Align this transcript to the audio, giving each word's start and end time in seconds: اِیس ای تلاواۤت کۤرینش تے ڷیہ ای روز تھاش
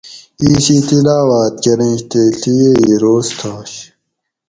اِیس 0.41 0.65
ای 0.71 0.79
تلاواۤت 0.87 1.53
کۤرینش 1.63 2.01
تے 2.11 2.21
ڷیہ 2.41 2.69
ای 2.81 2.91
روز 3.03 3.27
تھاش 3.39 3.71